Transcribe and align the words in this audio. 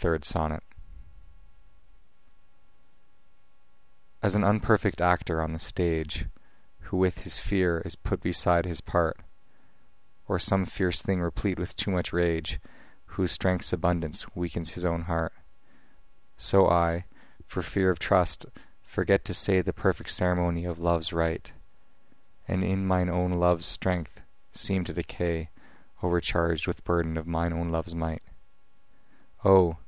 XXIII 0.00 0.58
As 4.22 4.36
an 4.36 4.44
unperfect 4.44 5.00
actor 5.00 5.42
on 5.42 5.52
the 5.54 5.58
stage, 5.58 6.26
Who 6.82 6.98
with 6.98 7.22
his 7.24 7.40
fear 7.40 7.80
is 7.80 7.96
put 7.96 8.20
beside 8.20 8.64
his 8.64 8.80
part, 8.80 9.18
Or 10.28 10.38
some 10.38 10.66
fierce 10.66 11.02
thing 11.02 11.20
replete 11.20 11.58
with 11.58 11.74
too 11.74 11.90
much 11.90 12.12
rage, 12.12 12.60
Whose 13.06 13.32
strength's 13.32 13.72
abundance 13.72 14.36
weakens 14.36 14.74
his 14.74 14.84
own 14.84 15.02
heart; 15.02 15.32
So 16.36 16.70
I, 16.70 17.04
for 17.44 17.60
fear 17.60 17.90
of 17.90 17.98
trust, 17.98 18.46
forget 18.84 19.24
to 19.24 19.34
say 19.34 19.62
The 19.62 19.72
perfect 19.72 20.10
ceremony 20.10 20.64
of 20.64 20.78
love's 20.78 21.12
rite, 21.12 21.50
And 22.46 22.62
in 22.62 22.86
mine 22.86 23.08
own 23.08 23.32
love's 23.32 23.66
strength 23.66 24.20
seem 24.52 24.84
to 24.84 24.92
decay, 24.92 25.50
O'ercharg'd 26.04 26.68
with 26.68 26.84
burthen 26.84 27.16
of 27.16 27.26
mine 27.26 27.52
own 27.52 27.70
love's 27.70 27.96
might. 27.96 28.22
O! 29.44 29.78